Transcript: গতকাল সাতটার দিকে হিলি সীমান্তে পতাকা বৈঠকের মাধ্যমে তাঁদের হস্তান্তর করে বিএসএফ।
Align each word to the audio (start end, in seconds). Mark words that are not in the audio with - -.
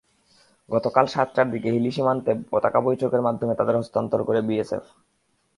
গতকাল 0.69 1.05
সাতটার 1.05 1.47
দিকে 1.51 1.69
হিলি 1.71 1.91
সীমান্তে 1.91 2.31
পতাকা 2.51 2.79
বৈঠকের 2.81 3.21
মাধ্যমে 3.21 3.53
তাঁদের 3.55 3.79
হস্তান্তর 3.79 4.19
করে 4.23 4.39
বিএসএফ। 4.41 4.85